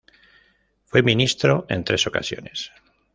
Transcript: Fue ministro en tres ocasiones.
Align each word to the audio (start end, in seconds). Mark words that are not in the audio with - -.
Fue 0.87 1.03
ministro 1.03 1.67
en 1.69 1.83
tres 1.83 2.07
ocasiones. 2.07 2.71